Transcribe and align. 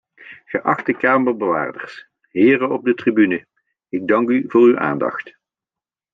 Geachte 0.47 0.93
kamerbewaarders, 0.95 2.07
heren 2.31 2.71
op 2.71 2.83
de 2.85 2.93
tribune, 2.93 3.45
ik 3.89 4.07
dank 4.07 4.29
u 4.29 4.43
voor 4.47 4.61
uw 4.61 4.77
aandacht. 4.77 5.37